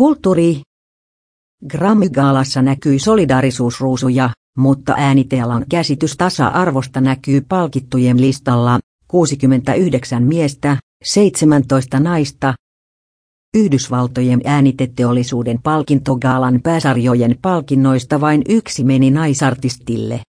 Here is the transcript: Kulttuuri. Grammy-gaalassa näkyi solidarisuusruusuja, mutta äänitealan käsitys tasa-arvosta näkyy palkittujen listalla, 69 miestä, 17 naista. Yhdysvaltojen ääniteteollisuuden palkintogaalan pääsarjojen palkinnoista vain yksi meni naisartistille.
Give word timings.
Kulttuuri. 0.00 0.60
Grammy-gaalassa 1.68 2.62
näkyi 2.62 2.98
solidarisuusruusuja, 2.98 4.30
mutta 4.58 4.94
äänitealan 4.96 5.64
käsitys 5.70 6.16
tasa-arvosta 6.16 7.00
näkyy 7.00 7.40
palkittujen 7.48 8.20
listalla, 8.20 8.78
69 9.08 10.22
miestä, 10.22 10.76
17 11.04 12.00
naista. 12.00 12.54
Yhdysvaltojen 13.56 14.40
ääniteteollisuuden 14.44 15.58
palkintogaalan 15.62 16.60
pääsarjojen 16.62 17.38
palkinnoista 17.42 18.20
vain 18.20 18.42
yksi 18.48 18.84
meni 18.84 19.10
naisartistille. 19.10 20.20